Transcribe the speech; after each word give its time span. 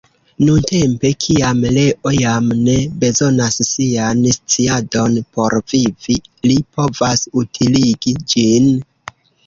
Nuntempe, 0.43 1.11
kiam 1.25 1.61
Leo 1.75 2.13
jam 2.15 2.47
ne 2.69 2.79
bezonas 3.05 3.59
sian 3.73 4.25
sciadon 4.39 5.23
por 5.37 5.59
vivi, 5.75 6.21
li 6.51 6.61
povas 6.77 7.27
utiligi 7.45 8.21
ĝin. 8.35 8.73